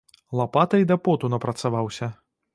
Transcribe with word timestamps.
Лапатай 0.39 0.87
да 0.93 0.97
поту 1.09 1.31
напрацаваўся. 1.37 2.13